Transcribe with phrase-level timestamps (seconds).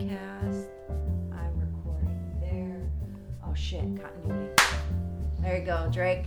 [0.00, 0.66] podcast.
[1.32, 2.90] I'm recording there.
[3.46, 4.50] Oh shit, continuity.
[5.40, 6.24] There you go, Drake.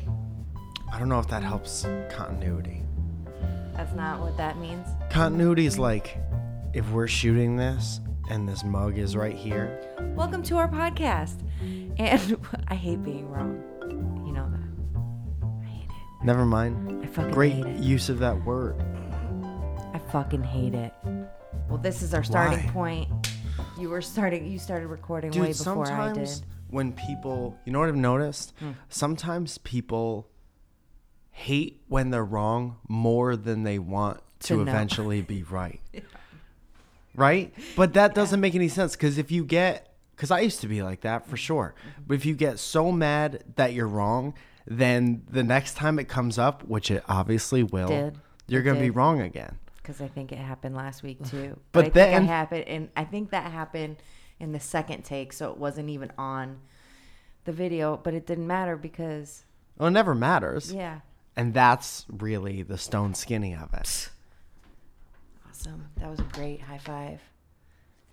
[0.92, 2.83] I don't know if that helps continuity.
[3.74, 4.88] That's not what that means.
[5.10, 6.17] Continuity is like
[6.74, 7.99] if we're shooting this
[8.29, 9.79] and this mug is right here.
[10.15, 11.40] Welcome to our podcast.
[11.97, 12.37] And
[12.67, 13.63] I hate being wrong.
[14.26, 15.58] You know that.
[15.62, 16.26] I hate it.
[16.26, 17.03] Never mind.
[17.03, 17.80] I fucking Great hate it.
[17.80, 18.76] use of that word.
[19.94, 20.94] I fucking hate it.
[21.70, 22.71] Well, this is our starting Why?
[22.71, 23.02] point.
[23.83, 24.49] You were starting.
[24.49, 26.25] You started recording way Dude, before I did.
[26.29, 28.53] sometimes when people, you know what I've noticed?
[28.59, 28.71] Hmm.
[28.87, 30.29] Sometimes people
[31.31, 35.81] hate when they're wrong more than they want To to, eventually be right.
[37.13, 37.53] Right?
[37.75, 40.81] But that doesn't make any sense because if you get, because I used to be
[40.81, 41.75] like that for sure.
[42.07, 44.34] But if you get so mad that you're wrong,
[44.65, 48.17] then the next time it comes up, which it obviously will, Did.
[48.47, 49.57] you're going to be wrong again.
[49.83, 51.59] Because I think it happened last week too.
[51.73, 53.98] But I think then- it happened, and I think that happened
[54.40, 56.62] in the second take, so it wasn't even on
[57.45, 57.98] the video.
[57.98, 59.43] But it didn't matter because
[59.77, 60.71] Well, it never matters.
[60.73, 61.01] yeah,
[61.35, 64.09] And that's really the stone skinny of it.
[65.50, 65.90] awesome.
[65.97, 67.22] That was a great high five.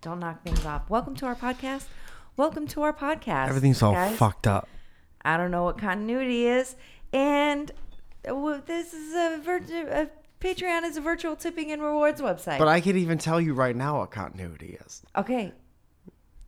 [0.01, 0.89] Don't knock things off.
[0.89, 1.85] Welcome to our podcast.
[2.37, 3.47] Welcome to our podcast.
[3.49, 4.17] Everything's all guys.
[4.17, 4.67] fucked up.
[5.23, 6.75] I don't know what continuity is,
[7.13, 7.71] and
[8.27, 10.09] uh, this is a, vir- a
[10.41, 12.57] Patreon is a virtual tipping and rewards website.
[12.57, 15.01] But I could even tell you right now what continuity is.
[15.15, 15.53] okay,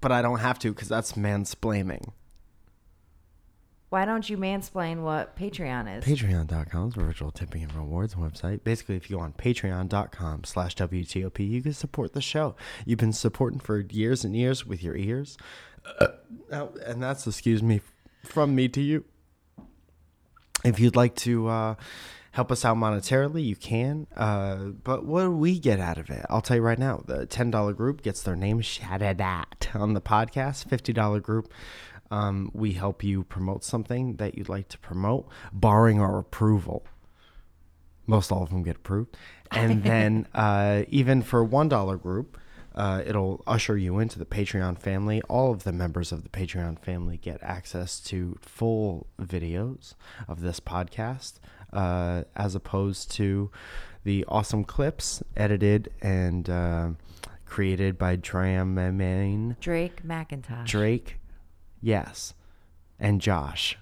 [0.02, 2.10] But I don't have to because that's mansplaining.
[3.90, 6.04] why don't you mansplain what Patreon is?
[6.04, 8.64] Patreon.com is a virtual tipping and rewards website.
[8.64, 12.56] Basically, if you go on patreon.com slash WTOP, you can support the show.
[12.86, 15.38] You've been supporting for years and years with your ears.
[16.00, 16.08] Uh,
[16.86, 17.82] and that's, excuse me,
[18.24, 19.06] from me to you.
[20.66, 21.76] If you'd like to uh,
[22.34, 24.08] help us out monetarily, you can.
[24.16, 26.26] Uh, but what do we get out of it?
[26.30, 27.04] I'll tell you right now.
[27.06, 30.68] The $10 group gets their name shouted at on the podcast.
[30.68, 31.54] $50 group,
[32.10, 36.84] um, we help you promote something that you'd like to promote, barring our approval.
[38.08, 39.16] Most all of them get approved.
[39.52, 42.40] And then uh, even for $1 group,
[42.74, 45.22] uh, it'll usher you into the Patreon family.
[45.30, 49.94] All of the members of the Patreon family get access to full videos
[50.28, 51.34] of this podcast,
[51.74, 53.52] uh, as opposed to
[54.04, 56.90] the awesome clips edited and uh,
[57.46, 60.66] created by Dramamine, Drake McIntosh.
[60.66, 61.18] Drake,
[61.82, 62.34] yes,
[63.00, 63.78] and Josh.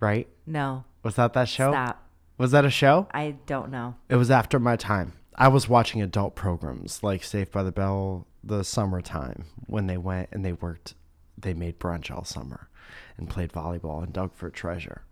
[0.00, 0.28] Right?
[0.46, 1.72] No, Was that that show?
[1.72, 2.00] stop.
[2.36, 3.06] Was that a show?
[3.14, 3.94] I don't know.
[4.08, 5.12] It was after my time.
[5.36, 10.28] I was watching adult programs like Saved by the Bell, the summertime when they went
[10.32, 10.94] and they worked.
[11.38, 12.68] They made brunch all summer
[13.16, 15.02] and played volleyball and dug for treasure.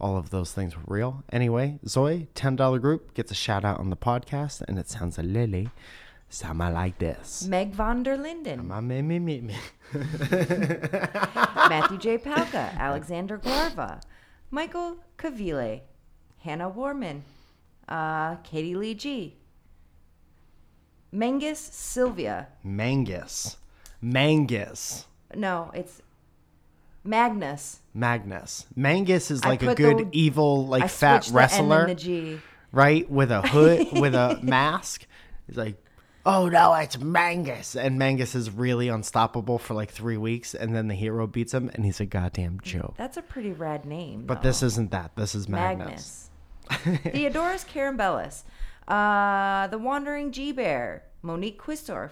[0.00, 1.22] All of those things were real.
[1.30, 5.18] Anyway, Zoe, ten dollar group gets a shout out on the podcast, and it sounds
[5.18, 5.68] a lily,
[6.28, 7.46] sound like this.
[7.46, 9.56] Meg von der Linden, Ma- me- me- me- me.
[11.68, 12.18] Matthew J.
[12.18, 14.00] Palka, Alexander Glarva,
[14.50, 15.80] Michael Cavile,
[16.38, 17.22] Hannah Warman,
[17.88, 19.36] uh, Katie Lee G,
[21.12, 22.48] Mangus Sylvia.
[22.64, 23.56] Mangus,
[24.00, 26.00] Mangus, No, it's
[27.04, 27.80] Magnus.
[27.94, 28.66] Magnus.
[28.76, 31.80] Mangus is like a good the- evil like I fat switched the N wrestler.
[31.80, 32.40] and the G.
[32.72, 33.10] right?
[33.10, 35.06] With a hood, with a mask.
[35.46, 35.82] He's like,
[36.26, 37.74] oh no, it's Mangus.
[37.74, 40.54] And Mangus is really unstoppable for like three weeks.
[40.54, 42.94] And then the hero beats him and he's a goddamn joke.
[42.96, 44.26] That's a pretty rad name.
[44.26, 44.48] But though.
[44.50, 45.16] this isn't that.
[45.16, 46.28] This is Magnus.
[46.70, 47.00] Magnus.
[47.12, 48.42] Theodorus Carambellis.
[48.86, 51.02] Uh, the Wandering G Bear.
[51.22, 52.10] Monique Quistorf.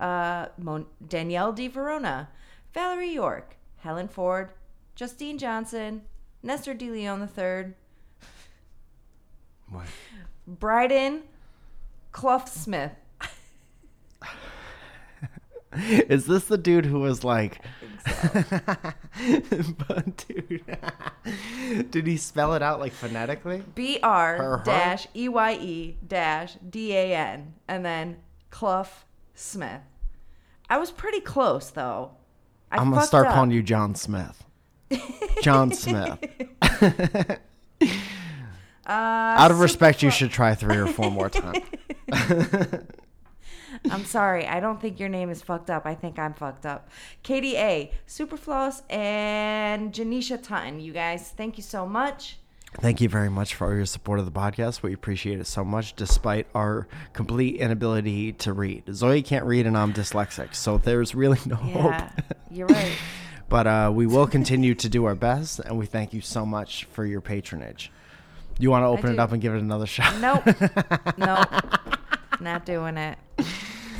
[0.00, 2.28] Uh, Mon- Danielle Di Verona.
[2.72, 3.56] Valerie York.
[3.78, 4.50] Helen Ford.
[4.94, 6.02] Justine Johnson.
[6.42, 7.74] Nestor De Leon III.
[9.70, 9.86] What?
[10.46, 11.22] Bryden
[12.12, 12.92] Clough Smith.
[15.76, 17.60] Is this the dude who was like,
[19.86, 20.78] but dude,
[21.90, 23.62] did he spell it out like phonetically?
[23.74, 27.54] B R dash E Y E dash D A N.
[27.68, 28.16] And then
[28.50, 28.88] Clough
[29.34, 29.82] Smith.
[30.70, 32.12] I was pretty close though.
[32.70, 33.34] I I'm gonna start up.
[33.34, 34.44] calling you John Smith.
[35.42, 36.18] John Smith.
[38.86, 41.58] Uh, Out of respect, you should try three or four more times.
[43.90, 44.46] I'm sorry.
[44.46, 45.84] I don't think your name is fucked up.
[45.84, 46.88] I think I'm fucked up.
[47.22, 50.80] Katie A, Superfloss, and Janisha Tutton.
[50.80, 52.38] You guys, thank you so much.
[52.74, 54.82] Thank you very much for all your support of the podcast.
[54.82, 58.84] We appreciate it so much, despite our complete inability to read.
[58.92, 62.10] Zoe can't read, and I'm dyslexic, so there's really no Yeah, hope.
[62.50, 62.92] you're right.
[63.50, 66.84] But uh, we will continue to do our best, and we thank you so much
[66.92, 67.90] for your patronage.
[68.58, 70.20] You want to open it up and give it another shot?
[70.20, 70.44] Nope.
[71.16, 71.48] nope.
[72.42, 73.16] Not doing it.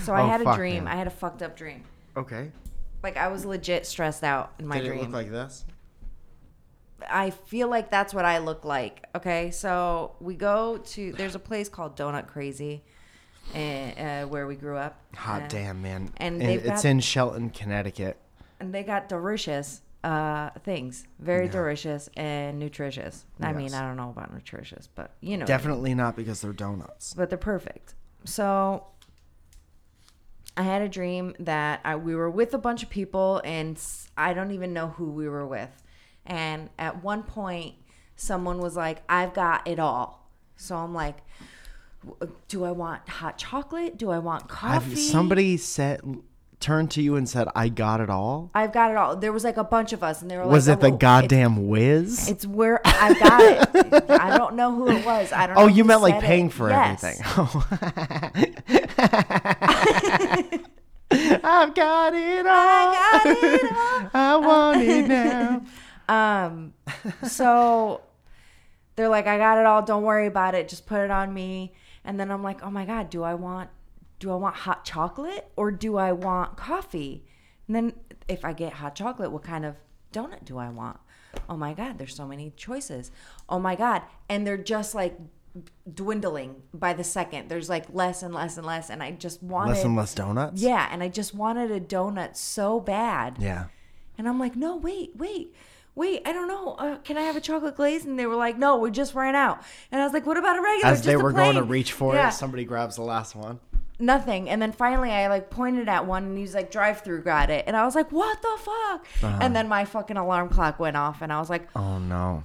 [0.03, 0.85] So I Oh, had a dream.
[0.85, 0.93] man.
[0.93, 1.82] I had a fucked up dream.
[2.14, 2.50] Okay.
[3.03, 4.99] Like I was legit stressed out in my Did dream.
[4.99, 5.64] it look like this?
[7.09, 9.05] I feel like that's what I look like.
[9.15, 12.83] Okay, so we go to there's a place called Donut Crazy,
[13.55, 15.00] uh, uh, where we grew up.
[15.17, 16.11] Hot damn, man.
[16.17, 18.17] and And, it's got- in Shelton, Connecticut.
[18.61, 21.53] and they got delicious uh things, very Yeah.
[21.53, 23.25] delicious and nutritious.
[23.41, 27.15] I mean, I don't know about nutritious, but you know, Definitely not because they're donuts.
[27.15, 27.95] but they're perfect.
[28.25, 28.87] So
[30.56, 33.81] I had a dream that I, we were with a bunch of people, and
[34.17, 35.71] I don't even know who we were with.
[36.29, 37.75] And at one point,
[38.15, 41.17] someone was like, "I've got it all." So I'm like,
[42.49, 43.97] "Do I want hot chocolate?
[43.99, 46.01] Do I want coffee?" Have somebody said
[46.61, 48.51] turned to you and said, "I got it all"?
[48.55, 49.17] I've got it all.
[49.17, 50.87] There was like a bunch of us, and they were Was like, Was it the
[50.87, 52.29] "Oh, it's- goddamn whiz?
[52.29, 54.11] It's where I got it.
[54.11, 55.33] I don't know who it was.
[55.33, 55.57] I don't.
[55.57, 56.27] Oh, you meant like said it.
[56.27, 57.05] paying for Yes.
[57.05, 57.25] everything.
[61.11, 62.53] I've got it all.
[62.55, 64.11] I got it all.
[64.15, 65.63] I want it now.
[66.09, 66.75] Um,
[67.27, 68.03] so
[68.97, 69.83] they're like, I got it all.
[69.83, 70.69] Don't worry about it.
[70.69, 71.75] Just put it on me.
[72.05, 73.71] And then I'm like, oh my god, do I want,
[74.19, 77.25] do I want hot chocolate or do I want coffee?
[77.67, 77.93] And then
[78.29, 79.77] if I get hot chocolate, what kind of
[80.13, 80.99] donut do I want?
[81.49, 83.11] Oh my god, there's so many choices.
[83.49, 85.19] Oh my god, and they're just like
[85.93, 87.49] dwindling by the second.
[87.49, 90.61] There's like less and less and less, and I just wanted Less and less donuts.
[90.61, 93.37] Yeah, and I just wanted a donut so bad.
[93.39, 93.67] Yeah.
[94.17, 95.55] And I'm like, no, wait, wait,
[95.99, 96.75] wait, I don't know.
[96.79, 98.05] Uh, can I have a chocolate glaze?
[98.05, 99.61] And they were like, no, we just ran out.
[99.93, 100.93] And I was like, what about a regular?
[100.93, 103.35] As they Just a were going to reach for Yeah, it, somebody grabs the last
[103.35, 103.59] one.
[103.99, 104.49] nothing.
[104.49, 107.65] And then finally, I like pointed at one, and he's like, drive through, got it.
[107.67, 109.06] And I was like, what the fuck?
[109.25, 109.39] Uh-huh.
[109.43, 112.45] And then my fucking alarm clock went off, and I was like, Oh no.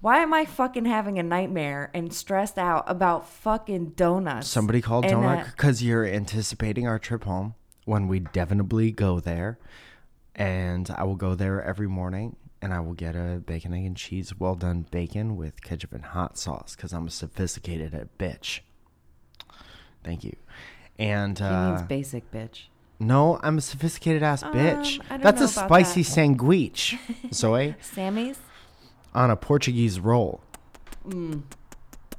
[0.00, 4.46] why am I fucking having a nightmare and stressed out about fucking donuts?
[4.46, 7.54] Somebody called And, Donut uh, because you're anticipating our trip home
[7.84, 9.58] when we definitely go there.
[10.36, 13.96] And I will go there every morning and I will get a bacon, egg, and
[13.96, 18.60] cheese well done bacon with ketchup and hot sauce because I'm a sophisticated bitch.
[20.04, 20.36] Thank you.
[20.98, 22.64] And He uh, means basic bitch.
[22.98, 25.00] no, I'm a sophisticated ass bitch.
[25.00, 26.08] Um, don't That's a spicy that.
[26.08, 26.96] sandwich.
[27.32, 28.38] Zoe Sammy's?
[29.14, 30.40] on a Portuguese roll.
[31.06, 31.42] Mm.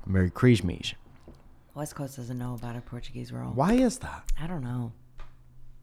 [0.06, 0.94] Merry Christmas.
[1.76, 3.52] West Coast doesn't know about a Portuguese roll.
[3.52, 4.32] Why is that?
[4.42, 4.92] I don't know.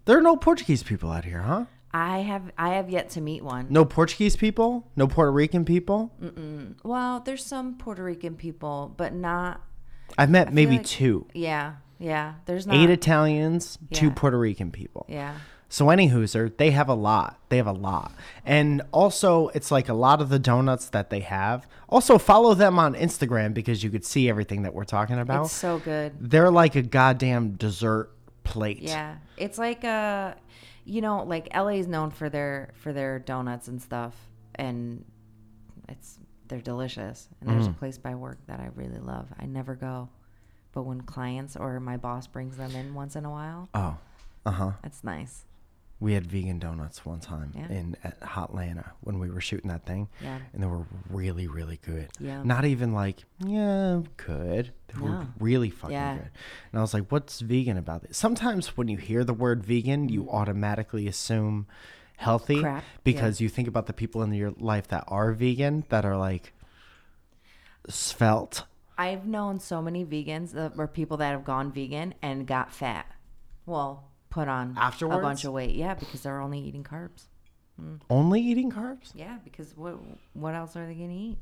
[0.05, 1.67] There are no Portuguese people out here, huh?
[1.97, 3.67] I have I have yet to meet one.
[3.71, 4.87] No Portuguese people?
[4.97, 6.13] No Puerto Rican people?
[6.85, 9.63] Well, there's some Puerto Rican people, but not.
[10.19, 11.27] I've met maybe like- two.
[11.33, 12.35] Yeah, yeah.
[12.45, 12.77] There's not.
[12.77, 15.07] Eight Italians, two Puerto Rican people.
[15.09, 15.35] yeah,
[15.69, 17.39] So anywho, they have a lot.
[17.49, 18.13] They have a lot.
[18.45, 21.67] And also it's like a lot of the donuts that they have.
[21.89, 25.47] Also follow them on Instagram because you could see everything that we're talking about.
[25.47, 26.13] it's so good.
[26.21, 28.11] They're like a goddamn dessert
[28.45, 28.83] plate.
[28.83, 30.35] Yeah, it's like uh
[30.87, 34.15] you know, like LA is known for their for their donuts and stuff,
[34.55, 35.05] and
[35.89, 36.19] it's
[36.49, 37.29] they're delicious.
[37.41, 37.79] And there's a Mm.
[37.79, 39.33] place by work that I really love.
[39.39, 40.09] I never go,
[40.73, 43.97] but when clients or my boss brings them in once in a while, Oh.
[44.45, 44.73] Uh-huh.
[44.85, 45.45] it's nice.
[45.99, 47.69] We had vegan donuts one time Yeah.
[47.69, 50.09] in at Hotlanta when we were shooting that thing.
[50.23, 50.39] Yeah.
[50.53, 52.09] And they were really, really good.
[52.21, 52.43] Yeah.
[52.43, 54.73] Not even like, yeah, good.
[54.89, 56.15] They were really fucking Yeah.
[56.19, 56.31] good.
[56.73, 58.19] And I was like, what's vegan about this?
[58.19, 61.67] Sometimes when you hear the word vegan, you automatically assume
[62.19, 62.61] healthy Mm.
[62.63, 66.17] Crap, because you think about the people in your life that are vegan that are
[66.19, 66.53] like
[67.89, 68.65] svelte.
[68.99, 73.07] I've known so many vegans that, or people that have gone vegan and got fat.
[73.67, 74.05] Well,
[74.37, 75.75] put on a bunch of weight.
[75.75, 77.25] Yeah, because they're only eating carbs.
[78.11, 79.11] Only eating carbs?
[79.15, 79.95] Yeah, because what
[80.35, 81.39] what else are they gonna eat?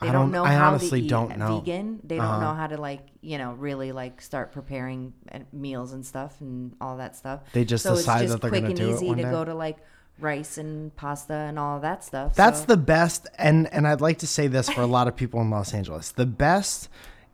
[0.00, 1.60] They I don't, don't- know I how honestly to eat don't know.
[1.60, 2.00] vegan.
[2.02, 2.40] They don't Uh-huh.
[2.40, 6.74] know how to like you know really like start preparing uh, meals and stuff and
[6.80, 7.40] all that stuff.
[7.52, 9.22] They just so decide it's that just they're quick gonna and do it easy to
[9.22, 9.30] day.
[9.30, 9.78] go to like
[10.18, 12.34] rice and pasta and all that stuff.
[12.34, 15.14] That's so- the best, and and I'd like to say this for a lot of
[15.16, 16.10] people in Los Angeles.
[16.12, 16.88] The best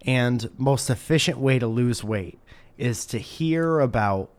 [0.04, 2.38] and most efficient way to lose weight
[2.78, 4.30] is to hear about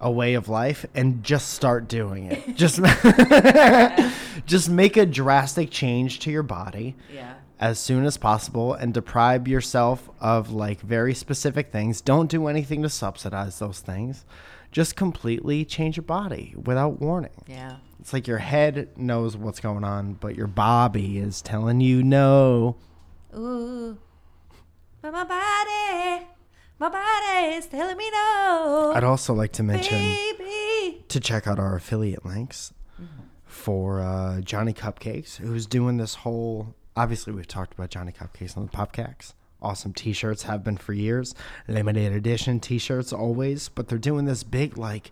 [0.00, 2.54] a way of life and just start doing it.
[2.56, 2.80] just
[4.46, 7.34] just make a drastic change to your body yeah.
[7.58, 12.00] as soon as possible and deprive yourself of like very specific things.
[12.00, 14.24] Don't do anything to subsidize those things.
[14.70, 17.42] Just completely change your body without warning.
[17.46, 17.76] Yeah.
[18.00, 22.76] It's like your head knows what's going on, but your bobby is telling you no.
[23.34, 23.98] Ooh.
[25.02, 26.26] But my body,
[26.78, 28.92] my body is telling me no.
[28.94, 31.04] I'd also like to mention baby.
[31.08, 32.72] to check out our affiliate links
[33.44, 36.74] for uh, Johnny Cupcakes, who's doing this whole.
[36.96, 41.34] Obviously, we've talked about Johnny Cupcakes on the Popcakes awesome t-shirts have been for years
[41.66, 45.10] limited edition t-shirts always but they're doing this big like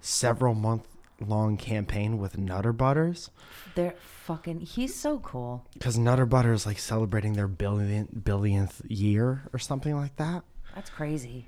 [0.00, 0.86] several month
[1.20, 3.30] long campaign with nutter butters
[3.74, 4.60] They're fucking.
[4.60, 5.66] He's so cool.
[5.74, 10.42] because nutter butter is like celebrating their billion billionth year or something like that
[10.74, 11.46] That's crazy.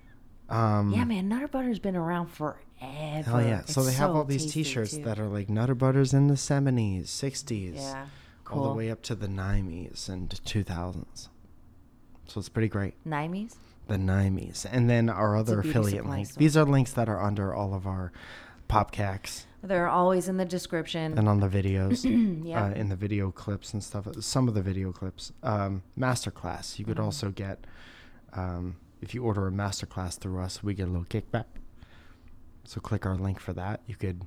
[0.49, 1.28] um Yeah, man.
[1.28, 2.59] Nutter Butter's been around forever.
[2.78, 5.02] hell yeah so It's they have all these t-shirts too.
[5.04, 8.06] that are like nutter butters in the 70s 60s Yeah.
[8.50, 11.28] all the way up to the 90s and 2000s
[12.26, 13.56] so it's pretty great Nimes.
[13.88, 16.30] the NIMEs, and then our other affiliate links.
[16.33, 16.40] store.
[16.40, 18.12] These are links that are under all of our
[18.68, 21.16] popcacks They're always in the description.
[21.16, 22.04] and on the videos,
[22.45, 22.64] yeah.
[22.66, 24.06] uh, in the video clips and stuff.
[24.21, 25.33] Some of the video clips.
[25.42, 26.78] Um, masterclass.
[26.78, 27.04] You could Mhm.
[27.04, 27.64] also get,
[28.33, 31.45] um, if you order a masterclass through us, we get a little kickback.
[32.65, 33.81] So click our link for that.
[33.87, 34.23] You could.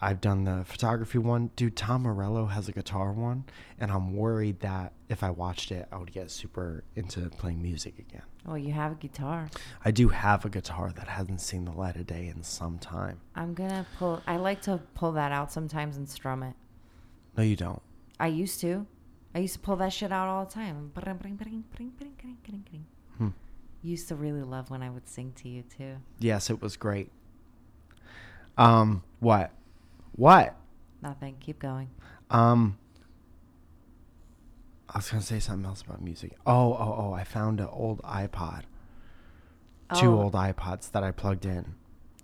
[0.00, 1.50] I've done the photography one.
[1.54, 3.44] Dude, Tom Morello has a guitar one,
[3.78, 8.00] and I'm worried that if I watched it, I would get super into playing music
[8.00, 8.22] again.
[8.48, 9.48] oh, you have a guitar.
[9.84, 13.20] I do have a guitar that hasn't seen the light of day in some time.
[13.36, 14.20] I'm gonna pull.
[14.26, 16.54] I like to pull that out sometimes and strum it.
[17.36, 17.82] No, you don't.
[18.18, 18.86] I used to.
[19.34, 20.90] I used to pull that shit out all the time.
[23.18, 23.28] Hmm.
[23.82, 25.96] Used to really love when I would sing to you too.
[26.20, 27.10] Yes, it was great.
[28.56, 29.50] Um, what?
[30.12, 30.54] What?
[31.02, 31.36] Nothing.
[31.40, 31.90] Keep going.
[32.30, 32.78] Um,
[34.88, 36.32] I was gonna say something else about music.
[36.46, 37.12] Oh, oh, oh!
[37.12, 38.62] I found an old iPod.
[39.94, 41.74] Two old iPods that I plugged in,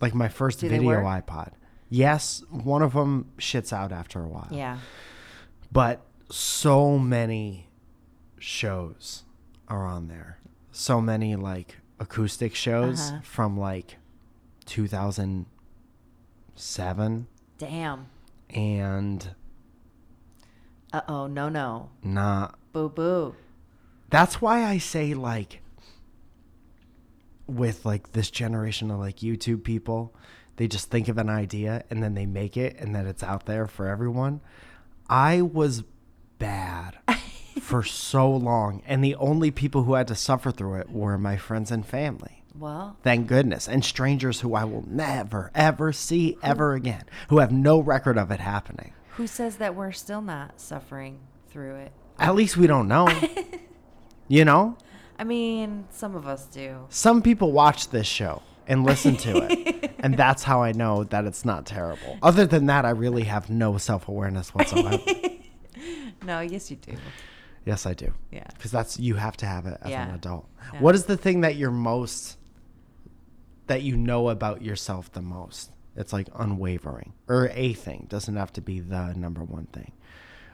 [0.00, 1.53] like my first Do video iPod.
[1.91, 4.49] Yes, one of them shits out after a while.
[4.50, 4.79] Yeah.
[5.71, 6.00] but
[6.31, 7.69] so many
[8.38, 9.25] shows
[9.69, 10.38] are on there.
[10.80, 13.18] So many like acoustic shows Uh-huh.
[13.25, 13.97] from like
[14.66, 17.26] 2007
[17.58, 18.06] Damn.
[18.50, 19.30] and
[20.92, 21.26] Uh oh.
[21.26, 21.49] No.
[21.49, 21.90] No.
[22.04, 23.35] not Boo boo.
[24.08, 25.62] that's why I say like
[27.49, 30.14] with like this generation of like YouTube people,
[30.56, 33.47] they just think of an idea and then they make it and then it's out
[33.47, 34.40] there for everyone.
[35.11, 35.82] I was
[36.38, 36.99] bad
[37.68, 41.37] for so long and the only people who had to suffer through it were my
[41.37, 42.42] friends and family.
[42.58, 43.68] Well, Thank goodness.
[43.68, 48.30] And strangers who I will never ever see ever again, who have no record of
[48.30, 48.94] it happening.
[49.10, 51.18] who says that we're still not suffering
[51.50, 51.92] through it?
[52.18, 53.06] At least we don't know.
[54.28, 54.78] you know?
[55.18, 56.87] I mean, some of us do.
[56.88, 59.92] Some people watch this show and listen to it.
[59.98, 62.16] and that's how I know that it's not terrible.
[62.22, 64.98] Other than that, I really have no self awareness whatsoever.
[66.25, 66.92] No, yes, you do.
[67.68, 68.12] Yes, I do.
[68.32, 68.46] Yeah.
[68.54, 70.48] Because that's, you have to have it as an adult.
[70.72, 70.80] Yeah.
[70.80, 72.38] What is the thing that you're most,
[73.66, 75.70] that you know about yourself the most?
[75.94, 78.06] It's like unwavering or a thing.
[78.08, 79.92] Doesn't have to be the number one thing.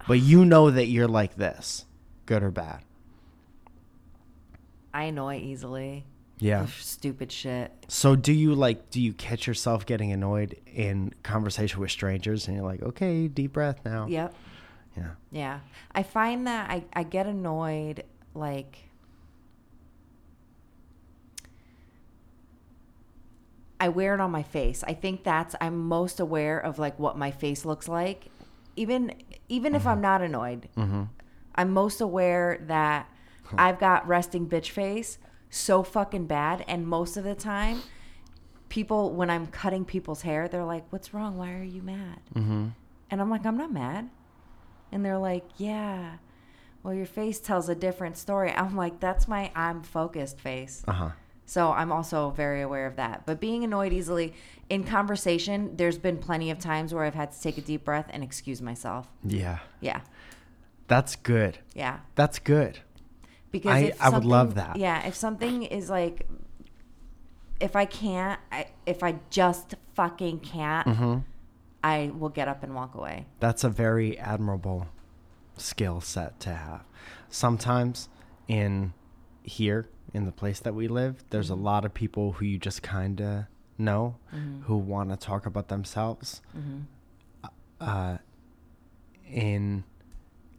[0.08, 1.84] But you know that you're like this,
[2.26, 2.80] good or bad.
[4.92, 6.04] I annoy easily.
[6.40, 6.66] Yeah.
[6.66, 7.72] Stupid shit.
[7.88, 12.56] So do you like do you catch yourself getting annoyed in conversation with strangers and
[12.56, 14.06] you're like, okay, deep breath now.
[14.08, 14.34] Yep.
[14.96, 15.10] Yeah.
[15.30, 15.60] Yeah.
[15.92, 18.78] I find that I, I get annoyed like
[23.80, 24.84] I wear it on my face.
[24.86, 28.26] I think that's I'm most aware of like what my face looks like.
[28.76, 29.14] Even
[29.48, 30.68] even if I'm not annoyed.
[30.76, 31.04] Mm-hmm.
[31.54, 33.08] I'm most aware that
[33.56, 35.18] I've got resting bitch face
[35.50, 37.82] so fucking bad and most of the time
[38.68, 41.36] people when I'm cutting people's hair, they're like, "What's wrong?
[41.36, 42.68] Why are you mad?" Mm-hmm.
[43.10, 44.10] And I'm like, I'm not mad.
[44.94, 46.18] And they're like, yeah.
[46.84, 48.52] Well, your face tells a different story.
[48.52, 50.84] I'm like, that's my I'm focused face.
[50.86, 51.10] Uh-huh.
[51.46, 53.26] So I'm also very aware of that.
[53.26, 54.34] But being annoyed easily
[54.70, 58.06] in conversation, there's been plenty of times where I've had to take a deep breath
[58.10, 59.08] and excuse myself.
[59.24, 59.58] Yeah.
[59.80, 60.00] Yeah.
[60.86, 61.58] That's good.
[61.74, 61.98] Yeah.
[62.14, 62.78] That's good.
[63.50, 64.76] Because I- I would love that.
[64.76, 66.26] Yeah, if something is like
[67.60, 71.18] if I can't, I, if I just fucking can't, Mm-hmm.
[71.84, 73.26] I will get up and walk away.
[73.40, 74.86] That's a very admirable
[75.58, 76.82] skill set to have.
[77.28, 78.08] Sometimes
[78.48, 78.94] in
[79.42, 82.82] here, in the place that we live, there's a lot of people who you just
[82.82, 83.44] kind of
[83.76, 84.16] know
[84.62, 86.40] who want to talk about themselves
[87.80, 88.16] uh,
[89.30, 89.84] in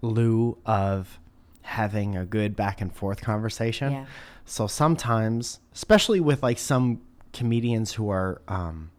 [0.01, 1.20] lieu of
[1.63, 3.91] having a good back and forth conversation.
[3.91, 4.05] Yeah.
[4.46, 7.01] So sometimes, especially with like some
[7.34, 8.91] comedians who are um,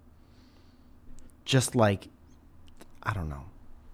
[1.45, 2.09] just like,
[3.07, 3.45] I don't know.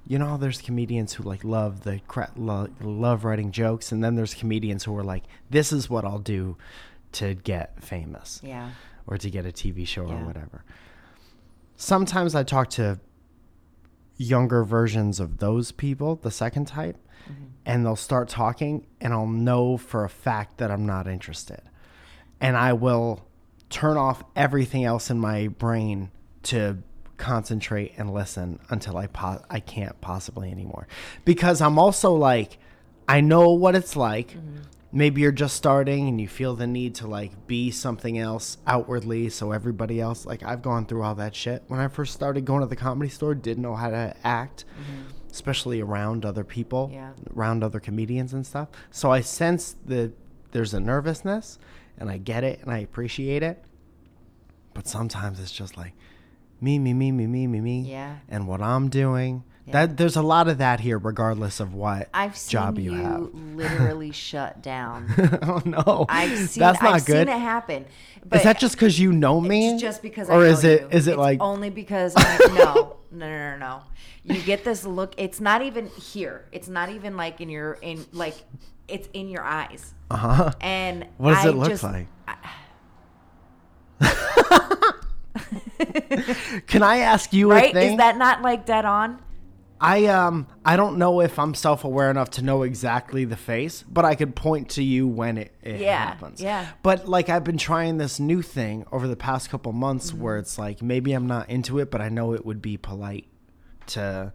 [0.06, 4.02] You know, how there's comedians who like love the cra- lo- love writing jokes, and
[4.02, 6.56] then there's comedians who are like, "This is what I'll do
[7.12, 8.70] to get famous." Yeah.
[9.06, 10.22] or to get a TV show Yeah.
[10.22, 10.64] or whatever.
[11.76, 13.00] Sometimes I talk to
[14.16, 17.46] younger versions of those people, the second type, mm-hmm.
[17.66, 21.62] and they'll start talking and I'll know for a fact that I'm not interested.
[22.40, 23.26] And I will
[23.70, 26.10] turn off everything else in my brain
[26.44, 26.78] to
[27.16, 30.86] concentrate and listen until I po- I can't possibly anymore.
[31.24, 32.58] Because I'm also like
[33.08, 34.32] I know what it's like.
[34.32, 34.56] Mm-hmm.
[34.94, 39.30] Maybe you're just starting and you feel the need to like be something else outwardly
[39.30, 41.62] so everybody else like I've gone through all that shit.
[41.68, 45.30] When I first started going to the comedy store, didn't know how to act, mm-hmm.
[45.30, 47.12] especially around other people, Yeah.
[47.34, 48.68] around other comedians and stuff.
[48.90, 50.12] So I sense that
[50.52, 51.58] there's a nervousness
[51.96, 53.64] and I get it and I appreciate it.
[54.74, 55.94] But sometimes it's just like
[56.62, 57.80] me, me, me, me, me, me, me.
[57.82, 58.16] Yeah.
[58.28, 59.44] And what I'm doing.
[59.66, 59.86] Yeah.
[59.86, 63.02] That there's a lot of that here, regardless of what I've seen job you, you,
[63.02, 63.20] have.
[63.34, 65.06] literally shut down.
[65.42, 67.28] oh no, I've seen that's not I've good.
[67.28, 67.84] seen it happen.
[68.26, 69.70] But is that just because you know me?
[69.74, 70.88] It's just because I or know is it you.
[70.90, 73.82] is it It's like only because I, no, no, no, no, no.
[74.24, 75.14] You get this look.
[75.16, 76.44] It's not even here.
[76.50, 78.34] It's not even like in your in like
[78.88, 79.94] it's in your eyes.
[80.10, 80.52] uh huh?
[80.60, 82.08] And What does I it look just- like?
[86.66, 87.72] Can I ask you a Right?
[87.72, 87.92] thing?
[87.92, 89.20] Is that not like dead on?
[89.80, 93.82] I um I don't know if I'm self aware enough to know exactly the face,
[93.88, 96.40] but I could point to you when it, it Yeah, happens.
[96.40, 96.68] yeah.
[96.84, 100.22] But like I've been trying this new thing over the past couple months Mm-hmm.
[100.22, 103.26] where it's like maybe I'm not into it, but I know it would be polite
[103.88, 104.32] to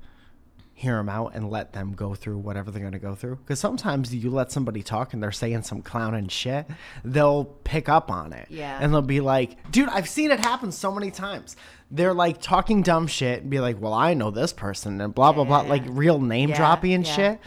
[0.79, 3.36] hear them out and let them go through whatever they're going to go through.
[3.38, 6.67] Because sometimes you let somebody talk and they're saying some clowning shit,
[7.03, 8.46] they'll pick up on it.
[8.51, 8.77] Yeah.
[8.79, 11.55] And they'll be like, dude, I've seen it happen so many times.
[11.89, 15.31] They're like talking dumb shit and be like, well, I know this person and blah,
[15.31, 15.69] blah, blah, Yeah.
[15.69, 17.15] like real name Yeah, dropping and yeah.
[17.15, 17.39] shit.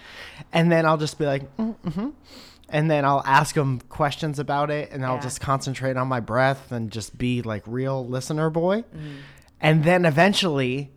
[0.53, 2.09] And then I'll just be like, mm hmm.
[2.69, 6.73] And then I'll ask them questions about it and I'll just concentrate on my breath
[6.73, 8.83] and just be like real listener boy.
[8.83, 9.17] Mm-hmm.
[9.61, 10.91] And then eventually,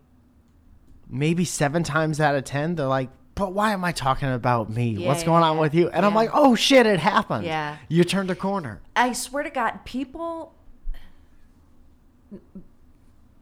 [1.14, 4.90] maybe seven times out of 10, they're like, but why am I talking about me?
[4.90, 5.62] Yeah, What's yeah, going on yeah.
[5.62, 5.90] with you?
[5.90, 7.46] And I'm like, oh shit, it happened.
[7.46, 7.78] Yeah.
[7.88, 8.82] You turned a corner.
[8.96, 10.54] I swear to God, people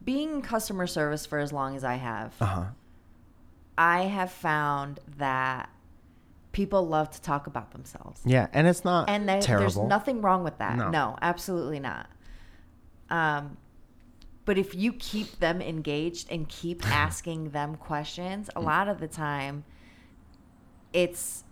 [0.03, 2.63] being in customer service for as long as I have, Uh huh.
[3.77, 5.69] I have found that
[6.51, 8.21] people love to talk about themselves.
[8.25, 8.47] Yeah.
[8.53, 10.77] And it's not And there- there's nothing wrong with that.
[10.77, 10.89] No.
[10.89, 11.17] No.
[11.21, 12.07] absolutely not.
[13.09, 13.57] Um,
[14.45, 18.61] but if you keep them engaged and keep asking them questions, Mm.
[18.61, 19.63] a lot of the time,
[20.93, 21.43] it's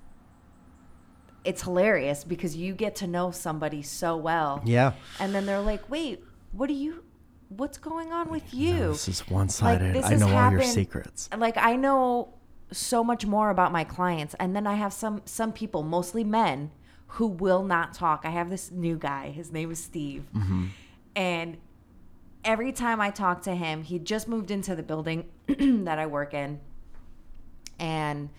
[1.45, 4.91] it's hilarious because you get to know somebody so well, yeah.
[5.19, 7.03] and then they're like, "Wait, what do you?
[7.47, 9.95] What's going on with you?" This is one sided.
[9.95, 11.29] this I know all your secrets.
[11.37, 12.33] like I know
[12.71, 16.69] so much more about my clients and then I have some some people mostly men
[17.13, 18.21] who will not talk.
[18.25, 19.29] I have this new guy.
[19.31, 20.25] His name is Steve.
[21.15, 21.57] And
[22.43, 26.33] every time I talk to him, he just moved into the building that I work
[26.33, 26.59] in.
[27.77, 28.29] And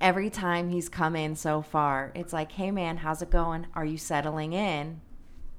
[0.00, 3.66] every time he's come in so far, it's like, "Hey man, how's it going?
[3.74, 5.00] Are you settling in?"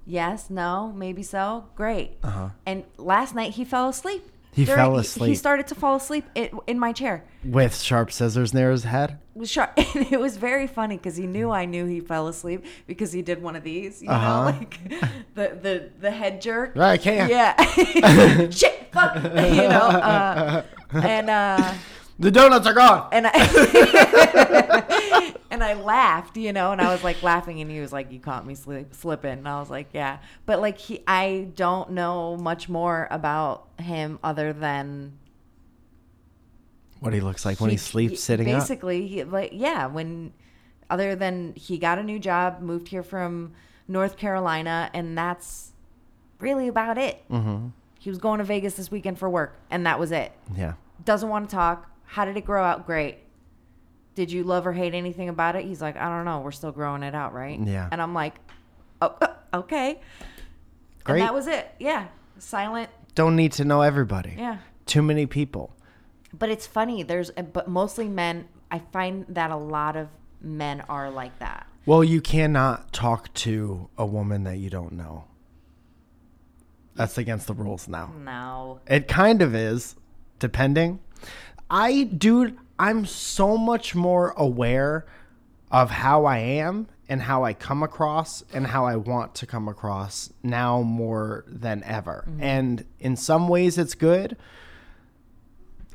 [0.05, 1.65] Yes, no, maybe so.
[1.75, 2.17] Great.
[2.23, 2.49] Uh-huh.
[2.65, 4.23] And last night he fell asleep.
[4.51, 5.29] He fell asleep.
[5.29, 7.23] He started to fall asleep in, in my chair.
[7.43, 9.19] With sharp scissors near his head.
[9.35, 9.71] It was sharp.
[9.77, 13.21] And it was very funny because he knew I knew he fell asleep because he
[13.21, 14.27] did one of these, you Uh-huh.
[14.27, 14.79] know, like
[15.35, 16.75] the the the head jerk.
[16.75, 17.29] Right, can't.
[17.29, 17.55] Yeah.
[18.49, 18.89] Shit.
[18.91, 19.15] Fuck.
[19.15, 19.87] You know.
[20.03, 21.73] Uh, and uh,
[22.17, 23.07] The donuts are gone.
[23.13, 23.39] and I
[25.61, 28.19] and I laughed, you know, and I was like laughing, and he was like, "You
[28.19, 32.37] caught me slip, slipping," and I was like, "Yeah," but like he, I don't know
[32.37, 35.17] much more about him other than
[37.01, 38.59] What he looks like when he, sleeps sitting up.
[38.59, 40.33] basically he like yeah when
[40.89, 43.53] other than he got a new job moved here from
[43.87, 45.71] north carolina and that's
[46.39, 47.21] really about it.
[47.29, 47.67] Mm-hmm.
[47.99, 50.31] he was going to vegas this weekend for work and that was it.
[50.55, 50.73] Yeah.
[51.03, 51.89] doesn't want to talk.
[52.05, 52.85] How did it grow out?
[52.85, 53.19] Great
[54.15, 56.71] did you love or hate anything about it he's like i don't know we're still
[56.71, 57.87] growing it out right Yeah.
[57.91, 58.35] and i'm like
[59.01, 59.99] oh uh, okay
[61.03, 61.19] Great.
[61.19, 64.35] and that was it yeah silent Don't need to know everybody.
[64.37, 65.71] yeah Too many people.
[66.37, 67.03] But it's funny.
[67.03, 68.47] There's, uh, but mostly men.
[68.71, 70.07] I find that a lot of
[70.41, 71.65] men are like that.
[71.85, 75.25] Well, you cannot talk to a woman that you don't know.
[76.95, 78.13] That's against the rules now.
[78.23, 78.79] No.
[78.87, 79.95] It kind of is,
[80.39, 80.99] depending.
[81.69, 85.05] I, dude, I'm so much more aware
[85.69, 89.67] of how I am and how I come across and how I want to come
[89.67, 92.23] across now more than ever.
[92.27, 92.43] Mm-hmm.
[92.43, 94.37] And in some ways, it's good.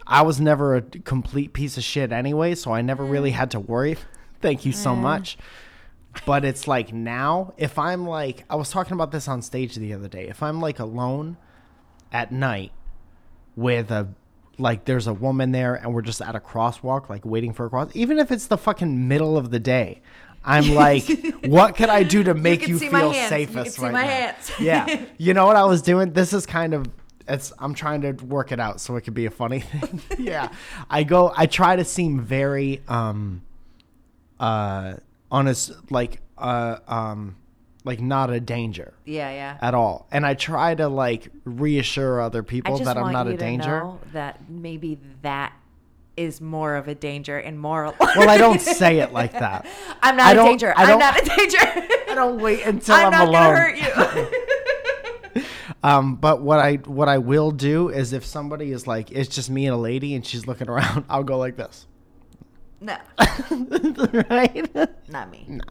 [0.06, 3.36] I was never a complete piece of shit anyway, so I never really mm.
[3.36, 3.96] had to worry.
[4.42, 4.98] Thank you so mm.
[4.98, 5.38] much.
[6.26, 9.94] But it's like now, if I'm like, I was talking about this on stage the
[9.94, 10.28] other day.
[10.28, 11.38] If I'm like alone
[12.12, 12.72] at night
[13.56, 14.08] with a
[14.58, 17.70] like there's a woman there and we're just at a crosswalk, like waiting for a
[17.70, 20.00] cross, even if it's the fucking middle of the day.
[20.44, 21.04] I'm like,
[21.46, 23.14] what can I do to make you, my feel.
[23.14, 24.08] You safest can see right my now?
[24.08, 24.52] hands.
[24.60, 25.04] yeah.
[25.16, 26.12] You know what I was doing?
[26.12, 26.86] This is kind of
[27.26, 30.02] it's I'm trying to work it out so it could be a funny thing.
[30.18, 30.50] yeah.
[30.90, 33.40] I go I try to seem very um
[34.38, 34.96] uh
[35.30, 37.36] honest like uh um
[37.84, 39.58] like not a danger Yeah, yeah.
[39.60, 40.06] at all.
[40.10, 43.64] And I try to like reassure other people that I'm not a danger.
[43.64, 45.52] to know that maybe that
[46.16, 47.92] is more of a danger and more.
[48.00, 49.66] Well, I don't say it like that.
[50.02, 50.72] I'm not a danger.
[50.76, 51.58] I I'm don't- not a danger.
[52.10, 53.42] I don't wait until I'm I'm, not alone.
[53.42, 53.76] gonna hurt
[55.36, 55.44] you.
[55.82, 59.50] Um, but what I what I will do is if somebody is like it's just
[59.50, 61.86] me and a lady and she's looking around, I'll go like this.
[62.84, 62.96] No,
[64.30, 64.68] right?
[65.08, 65.44] not me.
[65.48, 65.64] No.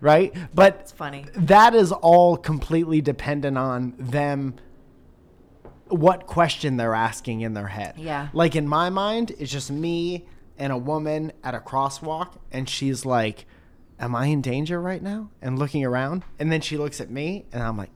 [0.00, 0.34] Right?
[0.54, 1.24] But It's funny.
[1.34, 4.56] that is all completely dependent on them
[5.88, 7.94] what question they're asking in their head.
[7.96, 8.28] Yeah.
[8.32, 10.26] Like in my mind, it's just me
[10.58, 13.46] and a woman at a crosswalk and she's like,
[13.98, 15.30] Am I in danger right now?
[15.40, 16.22] And looking around.
[16.38, 17.90] And then she looks at me and I'm like,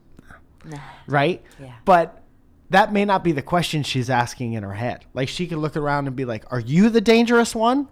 [0.64, 0.78] Nah.
[1.06, 1.42] right?
[1.60, 1.72] Yeah.
[1.84, 2.22] But
[2.70, 5.04] that may not be the question she's asking in her head.
[5.12, 7.88] Like she could look around and be like, "Are you the dangerous one?"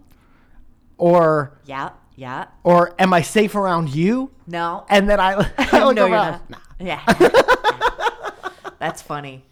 [0.99, 2.47] Or Yeah, yeah.
[2.65, 4.31] or am I safe around you?
[4.47, 4.85] No.
[4.91, 6.41] And then I, I look no, you're around.
[6.51, 6.61] not.
[6.81, 7.03] Yeah.
[8.79, 9.45] That's funny.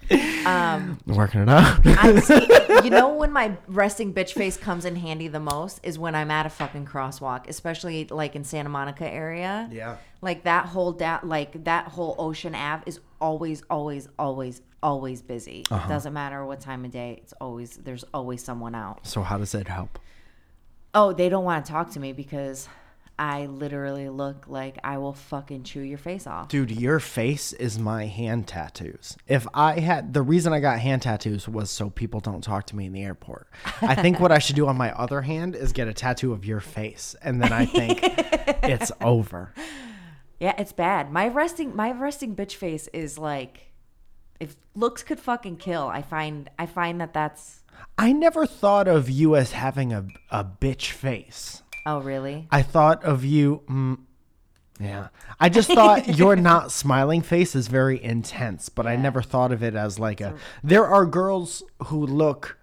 [0.46, 1.80] Um, Working it out.
[1.84, 2.46] I see,
[2.84, 6.30] you know when my resting bitch face comes in handy the most is when I'm
[6.30, 9.68] at a fucking crosswalk, especially like in Santa Monica area.
[9.72, 9.96] Yeah.
[10.20, 15.64] Like that whole da- like that whole Ocean Ave is always, always, always, always busy.
[15.72, 15.84] Uh-huh.
[15.84, 17.18] It doesn't matter what time of day.
[17.24, 19.04] It's always there's always someone out.
[19.04, 19.98] so how does it help?
[20.98, 22.70] Oh, they don't want to talk to me because
[23.18, 26.48] I literally look like I will fucking chew your face off.
[26.48, 29.14] Dude, your face is my hand tattoos.
[29.26, 32.76] If I had the reason I got hand tattoos was so people don't talk to
[32.76, 33.46] me in the airport.
[33.82, 36.46] I think what I should do on my other hand is get a tattoo of
[36.46, 39.52] your face and then I think it's over.
[40.40, 41.12] Yeah, it's bad.
[41.12, 43.70] My resting my resting bitch face is like
[44.40, 45.88] if looks could fucking kill.
[45.88, 47.62] I find I find that that's
[47.98, 51.62] I never thought of you as having a a bitch face.
[51.86, 52.46] oh really?
[52.50, 53.62] I thought of you.
[53.68, 53.98] Mm,
[54.78, 55.08] yeah,
[55.40, 59.62] I just thought your not smiling face is very intense, but I never thought of
[59.62, 60.34] it as like a.
[60.62, 62.58] There are girls who look.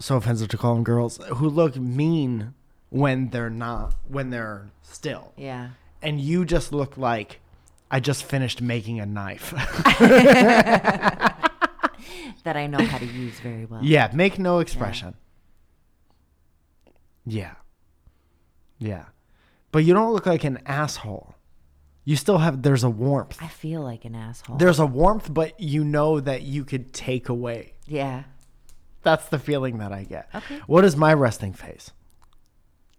[0.00, 2.54] So offensive to call them girls who look mean
[2.90, 5.70] when they're not when they're still, Yeah.
[6.00, 7.40] and you just look like
[7.90, 9.52] I just finished making a knife.
[12.44, 13.80] That I know how to use very well.
[13.82, 15.14] Yeah, make no expression.
[17.26, 17.54] Yeah.
[18.78, 19.06] Yeah.
[19.72, 21.34] But you don't look like an asshole.
[22.04, 23.38] You still have there's a warmth.
[23.42, 24.56] I feel like an asshole.
[24.56, 27.74] There's a warmth, but you know that you could take away.
[27.86, 28.24] yeah.
[29.02, 30.28] That's the feeling that I get.
[30.34, 30.58] Okay.
[30.66, 31.92] What is my resting face?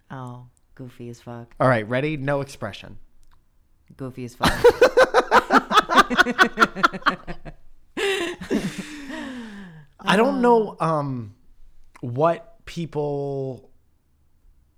[0.09, 1.53] Oh, goofy as fuck.
[1.59, 2.15] All right, ready?
[2.17, 2.97] No expression.
[3.97, 4.49] Goofy as fuck.
[9.99, 11.35] I don't know um
[12.01, 13.69] what people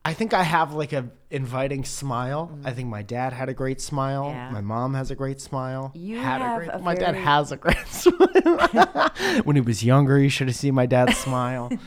[0.04, 2.58] I think I have like a inviting smile.
[2.64, 4.30] I think my dad had a great smile.
[4.30, 4.50] Yeah.
[4.50, 5.92] My mom has a great smile.
[5.94, 9.12] You had have a great a My dad has a great smile.
[9.44, 11.72] when he was younger, you should have seen my dad's smile.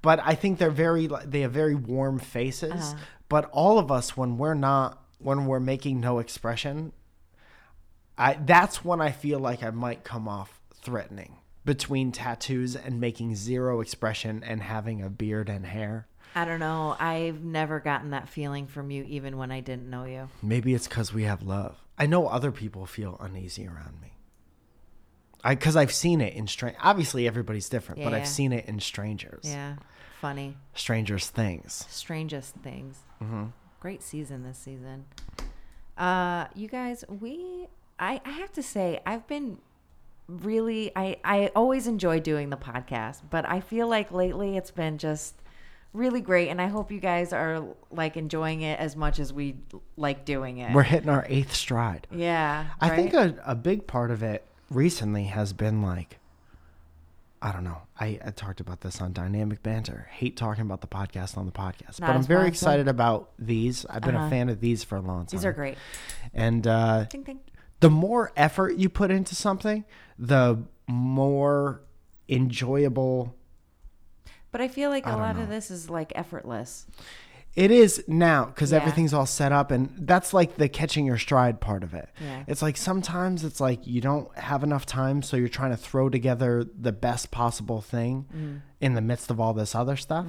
[0.00, 2.70] But I think they're very they have very warm faces.
[2.72, 2.96] Uh-huh.
[3.28, 6.92] But all of us when we're not when we're making no expression,
[8.16, 11.38] I that's when I feel like I might come off threatening
[11.68, 16.06] between tattoos and making zero expression and having a beard and hair.
[16.34, 16.96] I don't know.
[16.98, 20.30] I've never gotten that feeling from you even when I didn't know you.
[20.42, 21.76] Maybe it's because we have love.
[21.98, 24.14] I know other people feel uneasy around me.
[25.44, 26.76] I because I've seen it in strange.
[26.82, 28.18] Obviously, everybody's different, but Yeah.
[28.20, 29.42] I've seen it in strangers.
[29.44, 29.76] Yeah.
[30.22, 30.56] Funny.
[30.74, 31.84] Strangers things.
[31.90, 33.00] Strangest things.
[33.22, 33.44] Mm-hmm.
[33.80, 35.04] Great season this season.
[35.98, 37.66] Uh, you guys, we
[37.98, 39.58] I, I have to say I've been
[40.28, 44.98] really I I always enjoy doing the podcast, but I feel like lately it's been
[44.98, 45.34] just
[45.94, 49.56] really great and I hope you guys are like enjoying it as much as we
[49.96, 50.72] like doing it.
[50.72, 52.06] We're hitting our eighth stride.
[52.12, 52.66] yeah.
[52.80, 56.18] I think a, a big part of it recently has been like,
[57.40, 57.78] I don't know.
[57.98, 60.08] I, I talked about this on Dynamic Banter.
[60.12, 62.48] Hate talking about the podcast on the podcast, Not but I'm very fun.
[62.48, 63.86] excited about these.
[63.86, 64.26] I've been Uh-huh.
[64.26, 65.28] a fan of these for a long time.
[65.38, 65.78] these are great.
[66.34, 67.38] And uh, Ding ding.
[67.80, 69.84] the more effort you put into something,
[70.18, 71.82] the more
[72.28, 73.34] enjoyable
[74.50, 75.42] But I feel like a lot know.
[75.42, 76.86] of this is like effortless.
[77.54, 78.78] It is now because Yeah.
[78.78, 82.08] everything's all set up, and that's like the catching your stride part of it.
[82.20, 82.44] Yeah.
[82.46, 86.08] It's like sometimes it's like you don't have enough time, so you're trying to throw
[86.08, 88.60] together the best possible thing Mm.
[88.80, 90.26] in the midst of all this other stuff.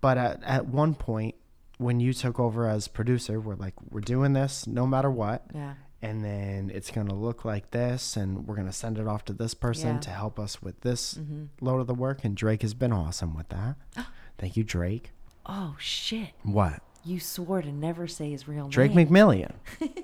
[0.00, 1.34] But at, at one point,
[1.78, 5.44] when you took over as producer, we're like, we're doing this no matter what.
[5.54, 5.74] Yeah.
[6.04, 9.24] And then it's going to look like this, and we're going to send it off
[9.26, 9.92] to this person Yeah.
[9.94, 10.00] Mm-hmm.
[10.00, 11.16] to help us with this
[11.60, 12.24] load of the work.
[12.24, 13.76] And Drake has been awesome with that.
[14.38, 15.12] Thank you, Drake.
[15.46, 16.30] Oh shit!
[16.42, 16.82] What?
[17.04, 18.70] You swore to never say his real name.
[18.70, 19.08] Drake name.
[19.08, 19.52] McMillian.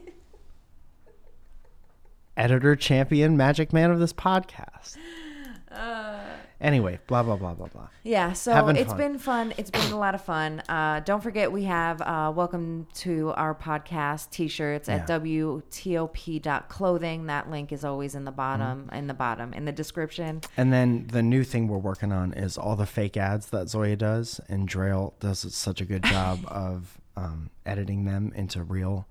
[2.37, 4.97] Editor, champion, magic man of this podcast.
[6.61, 7.89] anyway, blah, blah, blah, blah, blah.
[8.03, 8.97] Yeah, so Having it's fun.
[8.99, 9.55] been fun.
[9.57, 10.61] It's been a lot of fun.
[10.69, 15.19] Uh, don't forget, we have uh, welcome to our podcast t-shirts at Yeah.
[15.19, 17.27] wtop.clothing.
[17.27, 18.95] That link is always in the bottom, Mm-hmm.
[18.95, 20.41] in the bottom, in the description.
[20.57, 23.97] And then the new thing we're working on is all the fake ads that Zoya
[23.97, 29.07] does, and Drail does such a good job of um, editing them into real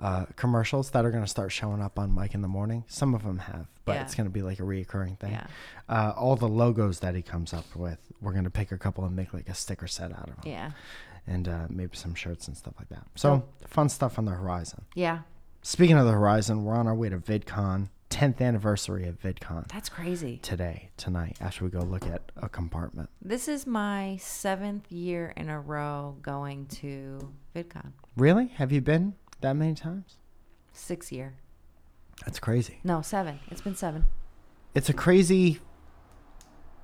[0.00, 2.84] uh, commercials that are going to start showing up on Mike in the morning.
[2.88, 4.02] Some of them have, but Yeah.
[4.02, 5.32] it's going to be like a reoccurring thing.
[5.32, 5.46] Yeah.
[5.88, 9.04] Uh, all the logos that he comes up with, we're going to pick a couple
[9.04, 10.70] and make like a sticker set out of them, Yeah,
[11.26, 13.06] and uh, maybe some shirts and stuff like that.
[13.14, 14.84] So fun stuff on the horizon.
[14.94, 15.20] yeah,
[15.62, 19.88] Speaking of the horizon, we're on our way to VidCon, 10th anniversary of VidCon that's
[19.88, 20.38] crazy.
[20.42, 23.08] today, tonight, after we go look at a compartment.
[23.22, 27.92] This is my seventh year in a row going to VidCon.
[28.16, 28.48] Really?
[28.56, 30.16] Have you been that many times?
[30.72, 31.34] Six year.
[32.24, 32.78] That's crazy.
[32.84, 33.40] No, seven.
[33.50, 34.06] It's been seven.
[34.74, 35.60] It's a crazy.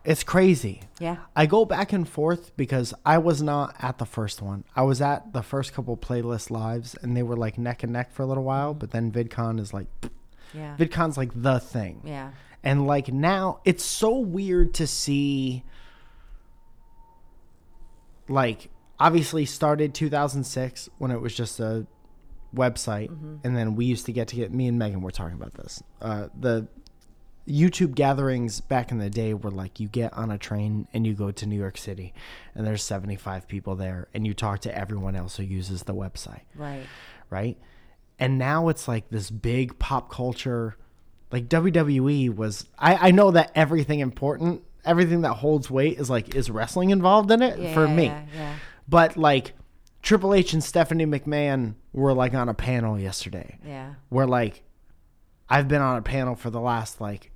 [0.04, 0.80] It's crazy.
[0.98, 1.18] Yeah.
[1.36, 4.64] I go back and forth because I was not at the first one.
[4.74, 8.10] I was at the first couple playlist lives and they were like neck and neck
[8.12, 9.86] for a little while, but then VidCon is like
[10.54, 10.74] Yeah.
[10.78, 12.00] VidCon's like the thing.
[12.04, 12.30] yeah.
[12.62, 15.64] And like now, it's so weird to see.
[18.28, 21.86] Like, obviously, started 2006 when it was just a
[22.54, 23.08] website,
[23.44, 24.52] and then we used to get to get.
[24.52, 25.82] Me and Megan were talking about this.
[26.00, 26.66] Uh, the
[27.48, 31.14] YouTube gatherings back in the day were like you get on a train and you
[31.14, 32.12] go to New York City,
[32.54, 36.42] and there's 75 people there, and you talk to everyone else who uses the website
[36.54, 36.84] Right.
[37.30, 37.56] right?
[38.18, 40.76] And now it's like this big pop culture,
[41.32, 42.66] like WWE was.
[42.78, 47.30] I I know that everything important, everything that holds weight is like is wrestling involved
[47.30, 47.72] in it Yeah.
[47.74, 48.04] for me.
[48.06, 48.24] Yeah.
[48.34, 48.54] yeah.
[48.88, 49.54] But like
[50.02, 53.94] Triple H and Stephanie McMahon were like on a panel yesterday, Yeah.
[54.08, 54.62] where like
[55.48, 57.30] I've been on a panel for the last like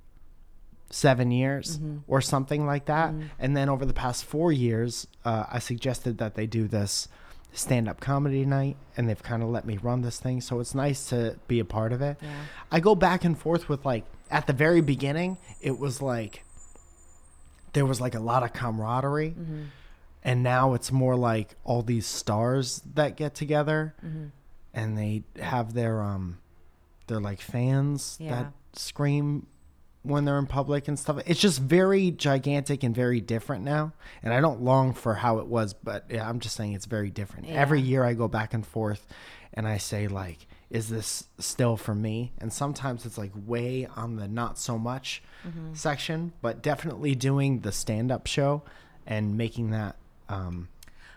[0.89, 1.97] seven years Mm-hmm.
[2.07, 3.13] or something like that.
[3.39, 7.07] And then over the past four years, uh, I suggested that they do this
[7.53, 10.41] stand up comedy night, and they've kind of let me run this thing.
[10.41, 12.17] So it's nice to be a part of it.
[12.21, 12.29] Yeah.
[12.71, 16.43] I go back and forth with like, at the very beginning, it was like,
[17.73, 19.31] there was like a lot of camaraderie.
[19.31, 19.63] Mm-hmm.
[20.25, 24.25] And now it's more like all these stars that get together Mm-hmm.
[24.73, 26.39] and they have their um
[27.07, 28.29] they're like fans Yeah.
[28.35, 29.45] that scream
[30.01, 31.19] when they're in public and stuff.
[31.25, 33.93] It's just very gigantic and very different now.
[34.23, 37.09] And I don't long for how it was, but yeah, I'm just saying it's very
[37.09, 37.47] different.
[37.49, 39.05] Every year I go back and forth
[39.53, 42.31] and I say like is this still for me?
[42.39, 45.75] And sometimes it's like way on the not so much Mm-hmm.
[45.75, 48.63] section, but definitely doing the stand-up show
[49.05, 49.95] and making that
[50.29, 50.67] um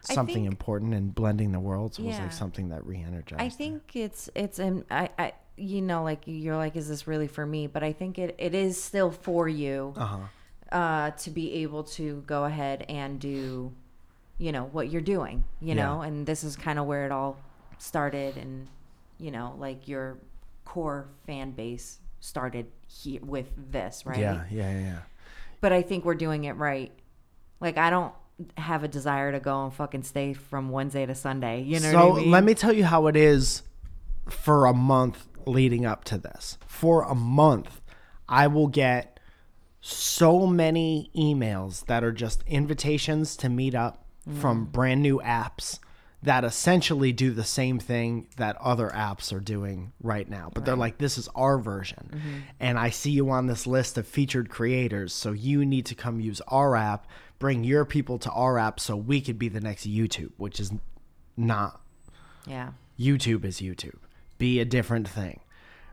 [0.02, 2.22] something think- important and blending the worlds was Yeah.
[2.22, 3.40] like something that re-energized.
[3.42, 7.26] I think it's it's and I, I you know like you're like is this really
[7.26, 7.66] for me?
[7.66, 10.76] But I think it it is still for you uh-huh.
[10.76, 13.72] uh, to be able to go ahead and do
[14.38, 15.44] you know what you're doing.
[15.60, 15.74] You Yeah.
[15.74, 17.38] know, and this is kind of where it all
[17.78, 18.68] started, and
[19.18, 20.16] you know like your
[20.64, 24.18] core fan base started here with this, right?
[24.18, 24.98] Yeah, yeah, yeah.
[25.60, 26.92] But I think we're doing it right.
[27.60, 28.12] Like I don't
[28.56, 31.62] have a desire to go and fucking stay from Wednesday to Sunday.
[31.62, 32.30] You know so what I mean?
[32.30, 33.62] let me tell you how it is
[34.28, 36.58] for a month leading up to this.
[36.66, 37.80] For a month,
[38.28, 39.18] I will get
[39.80, 44.04] so many emails that are just invitations to meet up
[44.40, 44.72] from mm.
[44.72, 45.78] brand new apps
[46.22, 50.50] that essentially do the same thing that other apps are doing right now.
[50.52, 52.10] But they're like, this is our version.
[52.12, 52.38] Mm-hmm.
[52.58, 55.12] And I see you on this list of featured creators.
[55.12, 57.06] So you need to come use our app,
[57.38, 60.72] bring your people to our app so we could be the next YouTube, which is
[61.36, 61.80] not
[62.46, 62.70] yeah.
[62.98, 63.98] YouTube is YouTube.
[64.38, 65.40] Be a different thing,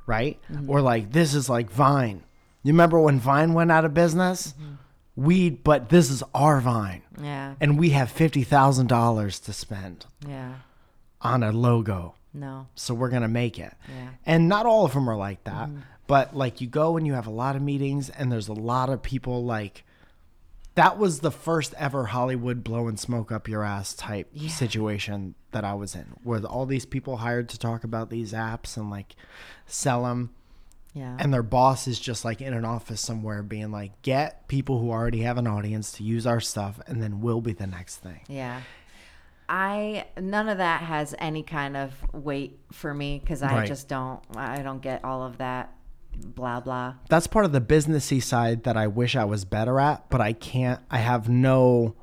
[0.05, 0.39] right?
[0.51, 0.69] Mm-hmm.
[0.69, 2.23] Or like this is like Vine.
[2.63, 4.53] You remember when Vine went out of business?
[4.53, 4.73] Mm-hmm.
[5.17, 7.55] We, but this is our Vine, Yeah.
[7.61, 10.55] and we have fifty thousand dollars to spend Yeah.
[11.21, 12.67] on a logo, No.
[12.75, 13.73] so we're gonna make it.
[13.87, 14.09] Yeah.
[14.25, 15.79] And not all of them are like that, mm-hmm.
[16.07, 18.89] but like you go and you have a lot of meetings, and there's a lot
[18.89, 19.84] of people like
[20.75, 24.49] that was the first ever Hollywood blow and smoke up your ass type Yeah.
[24.49, 28.75] situation that I was in, with all these people hired to talk about these apps
[28.77, 29.15] and like
[29.65, 30.31] sell them.
[30.93, 31.17] Yeah.
[31.19, 34.91] And their boss is just like in an office somewhere being like, get people who
[34.91, 38.21] already have an audience to use our stuff, and then we'll be the next thing.
[38.29, 38.61] Yeah.
[39.47, 43.67] I none of that has any kind of weight for me because I Right.
[43.67, 45.71] just don't I don't get all of that
[46.23, 46.95] blah blah.
[47.09, 50.33] That's part of the businessy side that I wish I was better at, but I
[50.33, 50.79] can't.
[50.89, 51.95] I have no.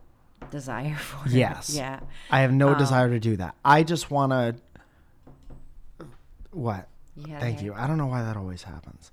[0.51, 1.33] Desire for it.
[1.33, 1.75] Yes.
[1.75, 2.01] Yeah.
[2.31, 3.55] I have no Um, desire to do that.
[3.65, 4.55] I just want to.
[6.51, 6.89] What?
[7.17, 7.41] Yeah.
[7.41, 7.75] Thank you.
[7.75, 9.11] I don't know why that always happens.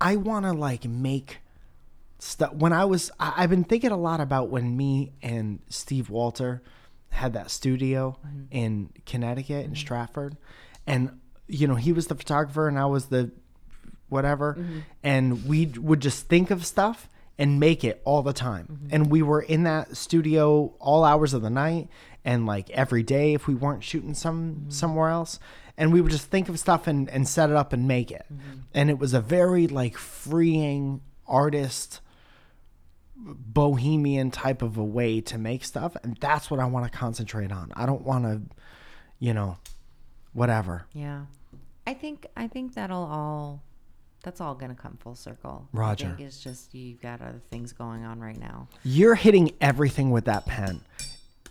[0.00, 1.38] I want to like make
[2.18, 2.52] stuff.
[2.54, 6.62] When I was, I, I've been thinking a lot about when me and Steve Walter
[7.10, 8.42] had that studio Mm-hmm.
[8.50, 10.36] in Connecticut in Stratford,
[10.86, 13.30] and you know he was the photographer and I was the
[14.08, 14.78] whatever, Mm-hmm.
[15.02, 18.66] and we would just think of stuff and make it all the time.
[18.72, 18.88] Mm-hmm.
[18.94, 21.88] And we were in that studio all hours of the night
[22.24, 24.70] and like every day if we weren't shooting some Mm-hmm.
[24.70, 25.38] somewhere else.
[25.76, 28.26] And we would just think of stuff and, and set it up and make it.
[28.32, 28.58] Mm-hmm.
[28.74, 32.00] And it was a very like freeing artist
[33.16, 35.96] bohemian type of a way to make stuff.
[36.02, 37.72] And that's what I want to concentrate on.
[37.74, 38.40] I don't want to,
[39.18, 39.58] you know,
[40.32, 40.86] whatever.
[40.92, 41.22] Yeah.
[41.86, 43.62] I think I think that'll all
[44.28, 45.66] that's all gonna come full circle.
[45.72, 46.04] Roger.
[46.04, 48.68] I think it's just you've got other things going on right now.
[48.84, 50.82] You're hitting everything with that pen.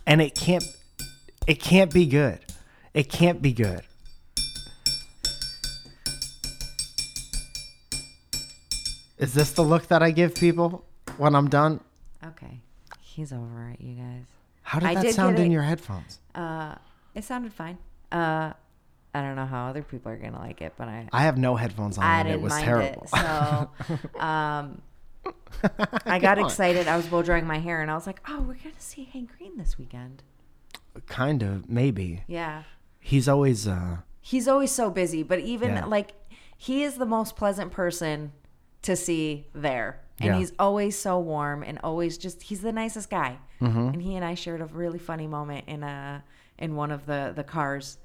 [0.06, 0.62] And it can't
[1.48, 2.38] it can't be good.
[2.94, 3.82] It can't be good.
[9.18, 10.84] Is this the look that I give people
[11.16, 11.80] when I'm done?
[12.24, 12.60] Okay.
[13.00, 14.26] He's over it, you guys.
[14.62, 15.50] How did I that did sound in it.
[15.52, 16.20] your headphones?
[16.32, 16.76] Uh
[17.12, 17.78] it sounded fine.
[18.12, 18.52] Uh
[19.18, 21.56] I don't know how other people are gonna like it, but I I have no
[21.56, 23.02] headphones on I didn't it was mind terrible.
[23.02, 23.08] it.
[23.10, 23.70] So
[24.20, 24.82] um
[26.06, 26.88] I got excited.
[26.88, 29.36] I was blow drying my hair and I was like, Oh, we're gonna see Hank
[29.36, 30.22] Green this weekend.
[31.06, 32.22] kind of, maybe.
[32.26, 32.62] Yeah.
[33.00, 35.84] He's always uh He's always so busy, but even Yeah.
[35.86, 36.12] like
[36.56, 38.32] he is the most pleasant person
[38.82, 40.00] to see there.
[40.20, 40.38] And Yeah.
[40.38, 43.38] he's always so warm and always just he's the nicest guy.
[43.60, 43.78] Mm-hmm.
[43.88, 46.24] And he and I shared a really funny moment in a
[46.58, 47.98] in one of the the cars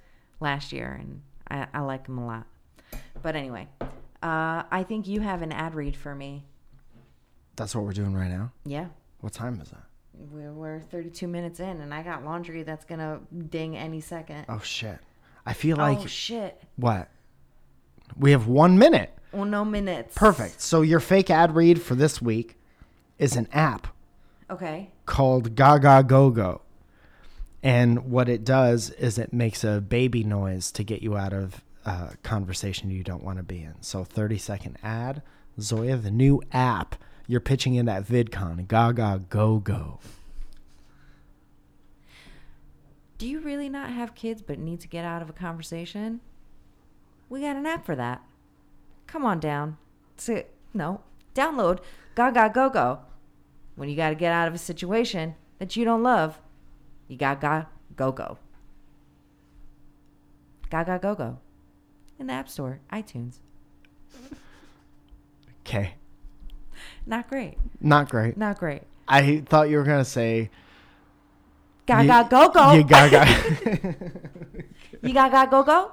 [0.43, 2.45] last year and I, I like him a lot.
[3.23, 6.43] But anyway, uh, I think you have an ad read for me.
[7.55, 8.51] that's what we're doing right now.
[8.65, 8.87] Yeah.
[9.21, 9.83] What time is that?
[10.31, 14.45] We're, we're 32 minutes in and I got laundry that's going to ding any second.
[14.49, 14.99] Oh shit.
[15.45, 16.61] I feel like oh shit.
[16.75, 17.09] what?
[18.17, 19.17] We have 1 minute.
[19.31, 20.13] Well, no minutes.
[20.15, 20.61] Perfect.
[20.61, 22.57] So your fake ad read for this week
[23.17, 23.87] is an app
[24.51, 24.91] Okay.
[25.07, 26.61] called Gaga Go Go.
[27.63, 31.63] And what it does is it makes a baby noise to get you out of
[31.85, 33.81] a conversation you don't want to be in.
[33.81, 35.21] So 30 second ad.
[35.59, 36.95] Zoya, the new app
[37.27, 39.99] you're pitching in at VidCon, Gaga Go Go.
[43.17, 46.19] Do you really not have kids but need to get out of a conversation?
[47.29, 48.21] We got an app for that.
[49.07, 49.77] Come on down.
[50.17, 51.01] So, no,
[51.33, 51.79] download
[52.15, 52.99] Gaga Go Go.
[53.75, 56.39] When you got to get out of a situation that you don't love,
[57.07, 58.37] you Gaga Go Go.
[60.69, 61.37] Gaga Go Go.
[62.19, 63.37] In the App Store, iTunes.
[65.65, 65.95] Okay.
[67.05, 67.57] Not great.
[67.81, 68.37] Not great.
[68.37, 68.83] Not great.
[69.07, 70.49] I thought you were going to say
[71.85, 72.73] Gaga Go Go.
[72.73, 73.25] you Gaga.
[75.01, 75.91] You Gaga Go Go.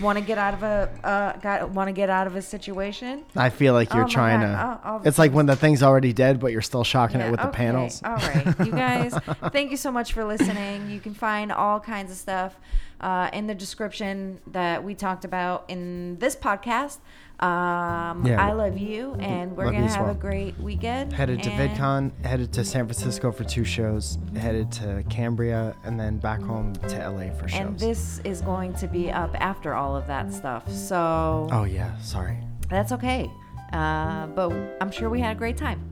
[0.00, 3.24] Want to get out of a uh, got want to get out of a situation?
[3.36, 4.46] I feel like you're Oh trying God.
[4.46, 4.58] to.
[4.58, 7.30] I'll- I'll- it's like when the thing's already dead, but you're still shocking Yeah, it
[7.32, 8.00] with the panels.
[8.02, 9.12] All right, you guys,
[9.52, 10.90] thank you so much for listening.
[10.90, 12.58] You can find all kinds of stuff
[13.02, 16.98] uh, in the description that we talked about in this podcast.
[17.38, 18.44] Um, Yeah.
[18.44, 20.10] I love you, and we're Love gonna have well.
[20.12, 21.12] a great weekend.
[21.12, 26.16] Headed to VidCon, headed to San Francisco for two shows, headed to Cambria, and then
[26.16, 27.60] back home to LA for shows.
[27.60, 31.96] And this is going to be up after all of that stuff, so oh yeah,
[31.98, 32.38] sorry.
[32.70, 33.30] that's okay.
[33.72, 35.82] Uh, but I'm sure we had a great time.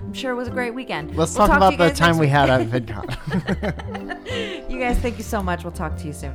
[0.00, 1.16] I'm sure it was a great weekend.
[1.16, 4.68] Let's We'll talk to about the time we had at VidCon.
[4.70, 5.64] You guys, thank you so much.
[5.64, 6.34] We'll talk to you soon.